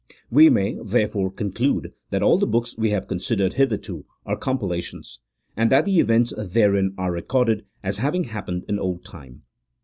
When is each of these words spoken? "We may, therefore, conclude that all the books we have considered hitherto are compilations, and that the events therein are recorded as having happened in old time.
"We 0.31 0.49
may, 0.49 0.79
therefore, 0.83 1.29
conclude 1.31 1.93
that 2.09 2.23
all 2.23 2.39
the 2.39 2.47
books 2.47 2.75
we 2.75 2.89
have 2.89 3.07
considered 3.07 3.53
hitherto 3.53 4.05
are 4.25 4.35
compilations, 4.35 5.19
and 5.55 5.71
that 5.71 5.85
the 5.85 5.99
events 5.99 6.33
therein 6.35 6.95
are 6.97 7.11
recorded 7.11 7.67
as 7.83 7.99
having 7.99 8.23
happened 8.23 8.63
in 8.67 8.79
old 8.79 9.05
time. 9.05 9.43